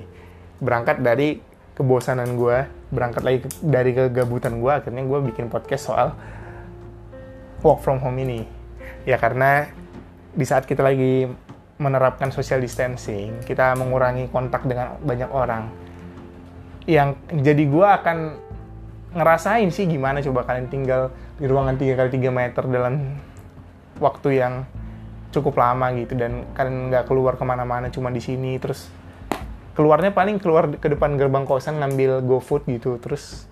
Berangkat 0.63 1.03
dari 1.03 1.43
kebosanan 1.73 2.37
gue 2.37 2.69
berangkat 2.93 3.23
lagi 3.25 3.39
dari 3.65 3.97
kegabutan 3.97 4.61
gue 4.61 4.69
akhirnya 4.69 5.03
gue 5.09 5.19
bikin 5.33 5.49
podcast 5.49 5.89
soal 5.89 6.13
work 7.63 7.81
from 7.81 8.03
home 8.03 8.19
ini? 8.21 8.45
Ya 9.09 9.19
karena 9.19 9.71
di 10.35 10.45
saat 10.47 10.67
kita 10.69 10.83
lagi 10.83 11.27
menerapkan 11.79 12.31
social 12.31 12.63
distancing, 12.63 13.43
kita 13.43 13.75
mengurangi 13.75 14.31
kontak 14.31 14.63
dengan 14.69 14.99
banyak 15.03 15.31
orang. 15.31 15.71
Yang 16.87 17.19
jadi 17.31 17.65
gue 17.67 17.89
akan 17.89 18.19
ngerasain 19.13 19.69
sih 19.69 19.85
gimana 19.85 20.25
coba 20.25 20.49
kalian 20.49 20.69
tinggal 20.73 21.13
di 21.37 21.45
ruangan 21.45 21.77
3 21.77 21.99
kali 21.99 22.11
3 22.17 22.33
meter 22.33 22.65
dalam 22.65 23.19
waktu 24.01 24.41
yang 24.41 24.65
cukup 25.33 25.57
lama 25.61 25.93
gitu 25.97 26.17
dan 26.17 26.49
kalian 26.57 26.93
nggak 26.93 27.09
keluar 27.09 27.37
ke 27.37 27.45
mana-mana 27.45 27.93
cuma 27.93 28.09
di 28.09 28.21
sini 28.21 28.57
terus 28.57 28.89
keluarnya 29.73 30.13
paling 30.13 30.37
keluar 30.41 30.69
ke 30.69 30.89
depan 30.93 31.17
gerbang 31.17 31.49
kosan 31.49 31.81
ngambil 31.81 32.25
GoFood 32.25 32.69
gitu 32.69 33.01
terus 33.01 33.49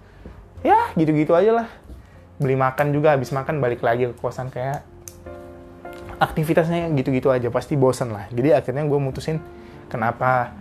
ya 0.61 0.93
gitu-gitu 0.97 1.33
aja 1.33 1.65
lah 1.65 1.69
beli 2.41 2.57
makan 2.57 2.97
juga 2.97 3.13
habis 3.15 3.31
makan 3.31 3.61
balik 3.61 3.85
lagi 3.85 4.09
ke 4.09 4.17
kosan 4.17 4.49
kayak 4.49 4.81
aktivitasnya 6.21 6.89
gitu-gitu 6.97 7.29
aja 7.29 7.53
pasti 7.53 7.77
bosen 7.77 8.13
lah. 8.13 8.29
Jadi 8.33 8.57
akhirnya 8.57 8.85
gue 8.85 8.99
mutusin 9.01 9.41
kenapa 9.93 10.53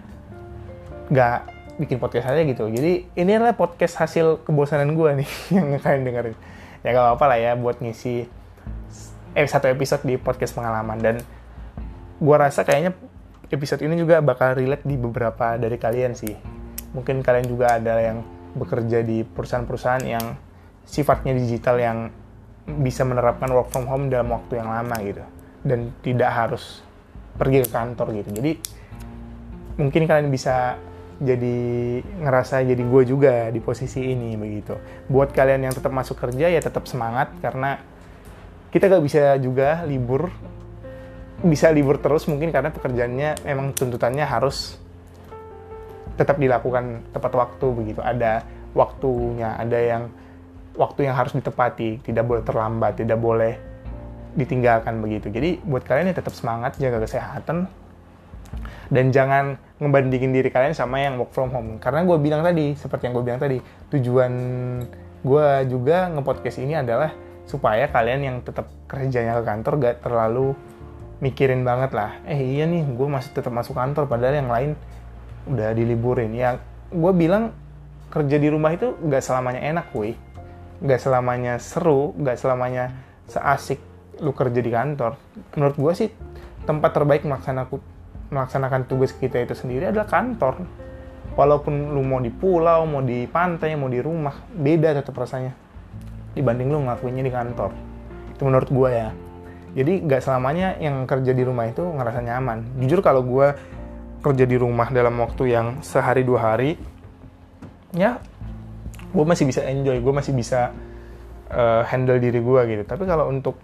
gak 1.12 1.48
bikin 1.80 2.00
podcast 2.00 2.32
aja 2.32 2.44
gitu. 2.44 2.68
Jadi 2.68 3.08
ini 3.16 3.32
adalah 3.32 3.56
podcast 3.56 3.96
hasil 4.00 4.44
kebosanan 4.44 4.92
gue 4.96 5.24
nih 5.24 5.30
yang 5.56 5.72
kalian 5.80 6.04
dengerin. 6.04 6.36
Ya 6.84 6.96
gak 6.96 7.04
apa-apa 7.04 7.26
lah 7.32 7.40
ya 7.40 7.52
buat 7.56 7.80
ngisi 7.80 8.28
eh, 9.36 9.48
satu 9.48 9.68
episode 9.72 10.04
di 10.04 10.16
podcast 10.20 10.56
pengalaman. 10.56 11.00
Dan 11.00 11.16
gua 12.20 12.50
rasa 12.50 12.68
kayaknya 12.68 12.96
episode 13.50 13.82
ini 13.82 13.98
juga 13.98 14.22
bakal 14.22 14.60
relate 14.60 14.86
di 14.86 14.96
beberapa 15.00 15.56
dari 15.56 15.78
kalian 15.80 16.14
sih. 16.14 16.36
Mungkin 16.94 17.22
kalian 17.22 17.48
juga 17.48 17.78
ada 17.78 18.00
yang 18.02 18.26
bekerja 18.58 19.06
di 19.06 19.22
perusahaan-perusahaan 19.24 20.04
yang 20.06 20.26
sifatnya 20.90 21.38
digital 21.38 21.78
yang 21.78 21.98
bisa 22.66 23.06
menerapkan 23.06 23.50
work 23.54 23.70
from 23.70 23.86
home 23.86 24.10
dalam 24.10 24.34
waktu 24.34 24.58
yang 24.58 24.70
lama 24.74 24.98
gitu. 25.06 25.22
Dan 25.62 25.94
tidak 26.02 26.34
harus 26.34 26.82
pergi 27.38 27.62
ke 27.62 27.70
kantor 27.70 28.18
gitu. 28.18 28.30
Jadi 28.34 28.52
mungkin 29.78 30.10
kalian 30.10 30.34
bisa 30.34 30.76
jadi 31.20 32.00
ngerasa 32.24 32.64
jadi 32.64 32.80
gue 32.80 33.04
juga 33.06 33.34
di 33.54 33.62
posisi 33.62 34.02
ini 34.02 34.34
begitu. 34.40 34.76
Buat 35.12 35.36
kalian 35.36 35.68
yang 35.70 35.74
tetap 35.76 35.92
masuk 35.94 36.18
kerja 36.18 36.50
ya 36.50 36.60
tetap 36.64 36.88
semangat 36.88 37.32
karena 37.44 37.80
kita 38.74 38.90
gak 38.90 39.04
bisa 39.04 39.36
juga 39.38 39.84
libur. 39.86 40.32
Bisa 41.40 41.72
libur 41.72 42.04
terus 42.04 42.28
mungkin 42.28 42.52
karena 42.52 42.72
pekerjaannya 42.72 43.48
memang 43.48 43.72
tuntutannya 43.72 44.28
harus 44.28 44.76
tetap 46.20 46.36
dilakukan 46.36 47.16
tepat 47.16 47.32
waktu 47.36 47.68
begitu. 47.72 48.04
Ada 48.04 48.44
waktunya 48.76 49.56
ada 49.56 49.80
yang 49.80 50.04
waktu 50.80 51.12
yang 51.12 51.16
harus 51.20 51.36
ditepati 51.36 52.00
tidak 52.08 52.24
boleh 52.24 52.40
terlambat 52.48 52.96
tidak 52.96 53.20
boleh 53.20 53.60
ditinggalkan 54.40 55.04
begitu. 55.04 55.28
Jadi 55.28 55.60
buat 55.68 55.84
kalian 55.84 56.16
yang 56.16 56.18
tetap 56.18 56.32
semangat 56.32 56.80
jaga 56.80 57.04
kesehatan 57.04 57.68
dan 58.90 59.06
jangan 59.14 59.60
ngebandingin 59.78 60.32
diri 60.32 60.50
kalian 60.50 60.72
sama 60.72 61.04
yang 61.04 61.20
work 61.20 61.36
from 61.36 61.52
home. 61.52 61.78
Karena 61.84 62.08
gue 62.08 62.18
bilang 62.18 62.42
tadi 62.42 62.74
seperti 62.80 63.12
yang 63.12 63.14
gue 63.20 63.26
bilang 63.28 63.42
tadi 63.42 63.58
tujuan 63.92 64.32
gue 65.20 65.48
juga 65.68 66.08
ngepodcast 66.16 66.64
ini 66.64 66.80
adalah 66.80 67.12
supaya 67.44 67.92
kalian 67.92 68.22
yang 68.24 68.38
tetap 68.40 68.72
kerjanya 68.88 69.42
ke 69.42 69.44
kantor 69.44 69.74
gak 69.82 69.96
terlalu 70.06 70.56
mikirin 71.20 71.68
banget 71.68 71.92
lah 71.92 72.16
eh 72.24 72.40
iya 72.40 72.64
nih 72.64 72.88
gue 72.96 73.08
masih 73.12 73.36
tetap 73.36 73.52
masuk 73.52 73.76
kantor 73.76 74.08
padahal 74.08 74.40
yang 74.40 74.48
lain 74.48 74.72
udah 75.50 75.76
diliburin. 75.76 76.32
Ya 76.32 76.62
gue 76.94 77.12
bilang 77.12 77.52
kerja 78.10 78.38
di 78.40 78.48
rumah 78.48 78.74
itu 78.74 78.96
gak 79.06 79.22
selamanya 79.22 79.60
enak 79.60 79.92
woi 79.92 80.16
gak 80.80 81.00
selamanya 81.00 81.60
seru 81.60 82.16
gak 82.20 82.40
selamanya 82.40 82.92
seasik 83.28 83.80
lu 84.20 84.36
kerja 84.36 84.60
di 84.60 84.72
kantor. 84.72 85.16
Menurut 85.56 85.76
gue 85.80 85.94
sih 85.96 86.10
tempat 86.68 86.92
terbaik 86.92 87.24
melaksanakan 87.24 87.80
melaksanakan 88.30 88.82
tugas 88.86 89.16
kita 89.16 89.42
itu 89.42 89.56
sendiri 89.56 89.90
adalah 89.90 90.08
kantor. 90.08 90.64
Walaupun 91.40 91.96
lu 91.96 92.04
mau 92.04 92.20
di 92.20 92.34
pulau 92.34 92.84
mau 92.84 93.00
di 93.00 93.24
pantai 93.30 93.78
mau 93.80 93.88
di 93.88 94.04
rumah 94.04 94.36
beda 94.52 94.92
tetap 94.92 95.16
rasanya 95.16 95.56
dibanding 96.36 96.68
lu 96.68 96.84
ngelakuinnya 96.84 97.24
di 97.24 97.32
kantor. 97.32 97.72
Itu 98.36 98.42
menurut 98.48 98.70
gue 98.70 98.90
ya. 98.92 99.10
Jadi 99.70 99.94
gak 100.04 100.26
selamanya 100.26 100.76
yang 100.82 101.06
kerja 101.06 101.32
di 101.32 101.44
rumah 101.46 101.70
itu 101.70 101.86
ngerasa 101.86 102.20
nyaman. 102.26 102.82
Jujur 102.82 103.00
kalau 103.06 103.22
gue 103.22 103.54
kerja 104.20 104.44
di 104.44 104.58
rumah 104.60 104.92
dalam 104.92 105.16
waktu 105.16 105.56
yang 105.56 105.68
sehari 105.80 106.28
dua 106.28 106.52
hari 106.52 106.76
ya 107.96 108.20
gue 109.10 109.26
masih 109.26 109.46
bisa 109.50 109.66
enjoy 109.66 109.98
gue 110.02 110.14
masih 110.14 110.34
bisa 110.38 110.74
uh, 111.50 111.82
handle 111.90 112.22
diri 112.22 112.40
gue 112.40 112.62
gitu. 112.70 112.84
Tapi 112.86 113.04
kalau 113.10 113.30
untuk 113.30 113.58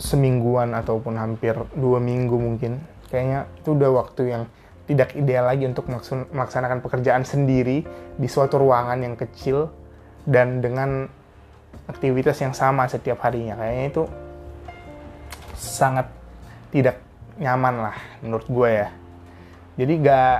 semingguan 0.00 0.72
ataupun 0.72 1.14
hampir 1.20 1.52
dua 1.76 2.00
minggu 2.00 2.32
mungkin 2.34 2.80
kayaknya 3.12 3.44
itu 3.60 3.76
udah 3.76 3.90
waktu 3.92 4.22
yang 4.32 4.42
tidak 4.88 5.14
ideal 5.14 5.46
lagi 5.46 5.68
untuk 5.70 5.86
melaksanakan 6.34 6.82
pekerjaan 6.82 7.22
sendiri 7.22 7.86
di 8.18 8.26
suatu 8.26 8.58
ruangan 8.58 8.98
yang 8.98 9.14
kecil 9.14 9.70
dan 10.26 10.58
dengan 10.58 11.06
aktivitas 11.86 12.42
yang 12.42 12.50
sama 12.50 12.90
setiap 12.90 13.22
harinya. 13.22 13.54
Kayaknya 13.54 13.86
itu 13.86 14.02
sangat 15.54 16.10
tidak 16.74 16.98
nyaman 17.38 17.86
lah 17.86 17.96
menurut 18.24 18.46
gue 18.50 18.68
ya. 18.82 18.88
Jadi 19.78 19.92
gak 20.02 20.38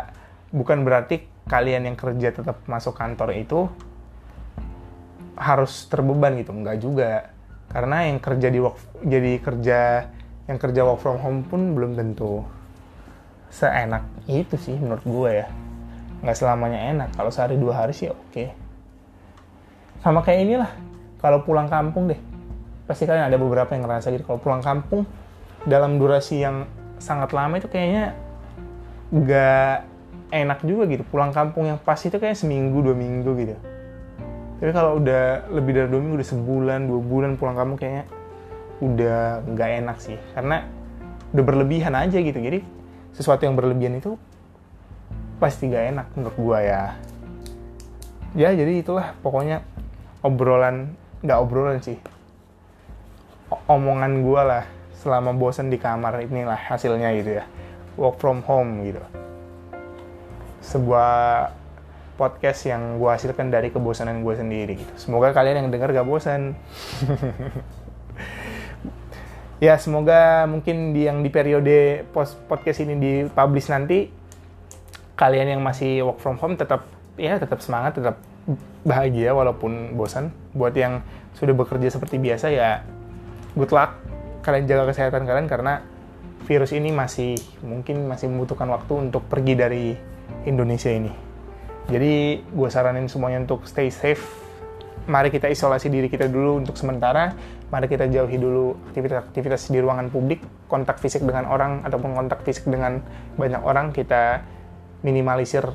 bukan 0.51 0.83
berarti 0.83 1.23
kalian 1.47 1.87
yang 1.87 1.95
kerja 1.95 2.35
tetap 2.35 2.67
masuk 2.67 2.99
kantor 2.99 3.31
itu 3.39 3.71
harus 5.41 5.89
terbeban 5.89 6.37
gitu, 6.37 6.53
nggak 6.53 6.77
juga. 6.77 7.33
Karena 7.73 8.05
yang 8.05 8.21
kerja 8.21 8.53
di 8.53 8.59
work 8.61 8.77
jadi 9.01 9.33
kerja 9.41 9.79
yang 10.51 10.59
kerja 10.61 10.85
work 10.85 11.01
from 11.01 11.17
home 11.23 11.41
pun 11.47 11.73
belum 11.73 11.97
tentu 11.97 12.45
seenak 13.49 14.05
itu 14.29 14.61
sih 14.61 14.77
menurut 14.77 15.03
gue 15.03 15.31
ya. 15.41 15.47
Nggak 16.21 16.37
selamanya 16.37 16.79
enak. 16.93 17.09
Kalau 17.17 17.33
sehari 17.33 17.57
dua 17.57 17.81
hari 17.81 17.97
sih 17.97 18.13
oke. 18.13 18.21
Okay. 18.29 18.53
Sama 20.05 20.21
kayak 20.21 20.41
inilah. 20.45 20.71
Kalau 21.21 21.45
pulang 21.45 21.69
kampung 21.69 22.09
deh, 22.09 22.17
pasti 22.89 23.05
kalian 23.05 23.29
ada 23.29 23.37
beberapa 23.37 23.77
yang 23.77 23.85
ngerasa 23.85 24.09
gitu. 24.13 24.25
Kalau 24.25 24.41
pulang 24.41 24.65
kampung 24.65 25.05
dalam 25.69 26.01
durasi 26.01 26.41
yang 26.41 26.65
sangat 27.01 27.33
lama 27.33 27.57
itu 27.57 27.69
kayaknya 27.69 28.17
nggak 29.11 29.77
enak 30.31 30.59
juga 30.63 30.87
gitu 30.87 31.03
pulang 31.09 31.35
kampung 31.35 31.67
yang 31.67 31.79
pas 31.81 31.99
itu 31.99 32.15
kayak 32.15 32.39
seminggu 32.39 32.79
dua 32.81 32.95
minggu 32.95 33.31
gitu 33.41 33.55
tapi 34.61 34.77
kalau 34.77 35.01
udah 35.01 35.49
lebih 35.57 35.73
dari 35.73 35.89
dua 35.89 36.01
minggu 36.05 36.21
udah 36.21 36.31
sebulan 36.37 36.81
dua 36.85 37.01
bulan 37.01 37.31
pulang 37.41 37.57
kampung 37.57 37.81
kayaknya 37.81 38.05
udah 38.85 39.41
nggak 39.49 39.71
enak 39.81 39.97
sih. 40.05 40.21
Karena 40.37 40.69
udah 41.33 41.45
berlebihan 41.49 41.97
aja 41.97 42.21
gitu. 42.21 42.37
Jadi 42.37 42.61
sesuatu 43.17 43.49
yang 43.49 43.57
berlebihan 43.57 43.97
itu 43.97 44.21
pasti 45.41 45.73
gak 45.73 45.85
enak 45.97 46.07
menurut 46.13 46.37
gua 46.37 46.59
ya. 46.61 46.83
Ya 48.37 48.53
jadi 48.53 48.85
itulah 48.85 49.17
pokoknya 49.25 49.65
obrolan 50.21 50.93
nggak 51.25 51.39
obrolan 51.41 51.81
sih. 51.81 51.97
Omongan 53.65 54.21
gua 54.21 54.43
lah 54.45 54.65
selama 55.01 55.33
bosan 55.33 55.73
di 55.73 55.81
kamar 55.81 56.21
inilah 56.21 56.61
hasilnya 56.69 57.17
gitu 57.17 57.41
ya. 57.41 57.45
Work 57.97 58.21
from 58.21 58.45
home 58.45 58.85
gitu. 58.85 59.01
Sebuah 60.61 61.49
podcast 62.21 62.69
yang 62.69 63.01
gue 63.01 63.09
hasilkan 63.09 63.49
dari 63.49 63.73
kebosanan 63.73 64.21
gue 64.21 64.37
sendiri 64.37 64.77
gitu. 64.77 64.93
Semoga 65.01 65.33
kalian 65.33 65.65
yang 65.65 65.69
dengar 65.73 65.89
gak 65.89 66.05
bosan. 66.05 66.53
ya 69.65 69.81
semoga 69.81 70.45
mungkin 70.45 70.93
di 70.93 71.09
yang 71.09 71.25
di 71.25 71.33
periode 71.33 72.05
post 72.13 72.37
podcast 72.45 72.85
ini 72.85 73.01
dipublish 73.01 73.73
nanti 73.73 74.13
kalian 75.17 75.57
yang 75.57 75.65
masih 75.65 76.05
work 76.05 76.21
from 76.21 76.37
home 76.37 76.61
tetap 76.61 76.85
ya 77.17 77.41
tetap 77.41 77.65
semangat, 77.65 77.97
tetap 77.97 78.21
bahagia 78.85 79.33
walaupun 79.33 79.97
bosan. 79.97 80.29
Buat 80.53 80.77
yang 80.77 81.01
sudah 81.33 81.57
bekerja 81.57 81.89
seperti 81.89 82.21
biasa 82.21 82.53
ya 82.53 82.85
good 83.57 83.73
luck 83.73 83.97
kalian 84.45 84.69
jaga 84.69 84.93
kesehatan 84.93 85.25
kalian 85.25 85.49
karena 85.49 85.81
virus 86.45 86.77
ini 86.77 86.93
masih 86.93 87.41
mungkin 87.65 88.05
masih 88.09 88.29
membutuhkan 88.29 88.69
waktu 88.69 89.09
untuk 89.09 89.25
pergi 89.25 89.57
dari 89.57 89.97
Indonesia 90.45 90.93
ini. 90.93 91.30
Jadi 91.91 92.39
gue 92.47 92.69
saranin 92.71 93.11
semuanya 93.11 93.43
untuk 93.43 93.67
stay 93.67 93.91
safe. 93.91 94.23
Mari 95.11 95.35
kita 95.35 95.51
isolasi 95.51 95.91
diri 95.91 96.07
kita 96.07 96.31
dulu 96.31 96.63
untuk 96.63 96.79
sementara. 96.79 97.35
Mari 97.75 97.91
kita 97.91 98.07
jauhi 98.07 98.39
dulu 98.39 98.79
aktivitas-aktivitas 98.91 99.75
di 99.75 99.83
ruangan 99.83 100.07
publik, 100.07 100.39
kontak 100.71 101.03
fisik 101.03 101.27
dengan 101.27 101.51
orang 101.51 101.83
ataupun 101.83 102.15
kontak 102.15 102.47
fisik 102.47 102.71
dengan 102.71 103.03
banyak 103.35 103.63
orang 103.67 103.91
kita 103.91 104.47
minimalisir 105.03 105.67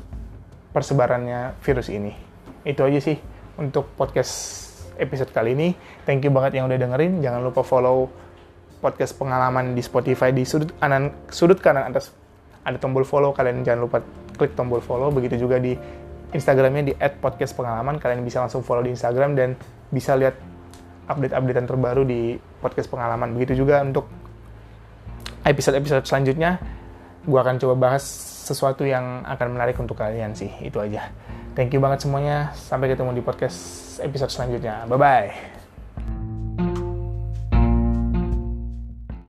persebarannya 0.71 1.60
virus 1.60 1.91
ini. 1.91 2.15
Itu 2.63 2.88
aja 2.88 2.99
sih 3.04 3.19
untuk 3.60 3.91
podcast 3.99 4.63
episode 4.95 5.36
kali 5.36 5.51
ini. 5.51 5.75
Thank 6.08 6.23
you 6.23 6.32
banget 6.32 6.63
yang 6.63 6.71
udah 6.71 6.80
dengerin. 6.80 7.19
Jangan 7.19 7.43
lupa 7.43 7.60
follow 7.60 8.08
podcast 8.80 9.19
pengalaman 9.19 9.75
di 9.75 9.84
Spotify 9.84 10.32
di 10.32 10.47
sudut 10.47 10.71
kanan 10.80 11.12
sudut 11.34 11.58
kanan 11.58 11.89
atas 11.89 12.13
ada 12.62 12.78
tombol 12.78 13.01
follow 13.01 13.34
kalian 13.34 13.65
jangan 13.65 13.89
lupa 13.89 13.97
klik 14.38 14.54
tombol 14.54 14.78
follow 14.78 15.10
begitu 15.10 15.41
juga 15.41 15.58
di 15.58 15.73
Instagramnya 16.32 16.84
di 16.90 16.94
@podcastpengalaman. 16.96 18.02
Kalian 18.02 18.26
bisa 18.26 18.42
langsung 18.42 18.66
follow 18.66 18.86
di 18.86 18.96
Instagram 18.96 19.38
dan 19.38 19.60
bisa 19.92 20.18
lihat 20.18 20.40
update-updatean 21.06 21.68
terbaru 21.70 22.02
di 22.06 22.38
podcast 22.64 22.90
pengalaman. 22.90 23.34
Begitu 23.38 23.62
juga 23.62 23.82
untuk 23.86 24.10
episode-episode 25.46 26.06
selanjutnya 26.10 26.58
gue 27.26 27.40
akan 27.42 27.58
coba 27.58 27.74
bahas 27.90 28.06
sesuatu 28.46 28.86
yang 28.86 29.26
akan 29.26 29.58
menarik 29.58 29.78
untuk 29.82 29.98
kalian 29.98 30.38
sih. 30.38 30.50
Itu 30.62 30.78
aja. 30.82 31.10
Thank 31.58 31.74
you 31.74 31.82
banget 31.82 32.06
semuanya. 32.06 32.54
Sampai 32.54 32.90
ketemu 32.94 33.18
di 33.18 33.24
podcast 33.26 33.58
episode 34.02 34.30
selanjutnya. 34.30 34.86
Bye 34.86 35.00
bye 35.00 35.55